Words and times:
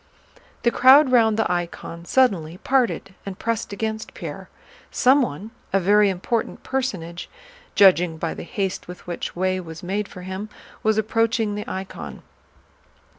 The 0.63 0.71
crowd 0.71 1.11
round 1.11 1.37
the 1.37 1.51
icon 1.51 2.05
suddenly 2.05 2.57
parted 2.57 3.13
and 3.23 3.37
pressed 3.37 3.71
against 3.71 4.15
Pierre. 4.15 4.49
Someone, 4.89 5.51
a 5.71 5.79
very 5.79 6.09
important 6.09 6.63
personage 6.63 7.29
judging 7.75 8.17
by 8.17 8.33
the 8.33 8.41
haste 8.41 8.87
with 8.87 9.05
which 9.05 9.35
way 9.35 9.59
was 9.59 9.83
made 9.83 10.07
for 10.07 10.23
him, 10.23 10.49
was 10.81 10.97
approaching 10.97 11.53
the 11.53 11.65
icon. 11.71 12.23